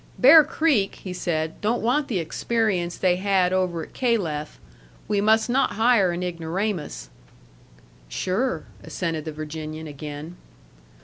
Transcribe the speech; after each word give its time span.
"Bear 0.17 0.43
Creek," 0.43 0.95
he 0.95 1.13
said, 1.13 1.61
"don't 1.61 1.83
want 1.83 2.07
the 2.07 2.17
experience 2.17 2.97
they 2.97 3.17
had 3.17 3.53
over 3.53 3.83
at 3.83 3.93
Calef. 3.93 4.57
We 5.07 5.21
must 5.21 5.47
not 5.47 5.73
hire 5.73 6.09
an 6.11 6.23
ignoramus." 6.23 7.11
"Sure!" 8.09 8.65
assented 8.83 9.25
the 9.25 9.31
Virginian 9.31 9.85
again. 9.85 10.37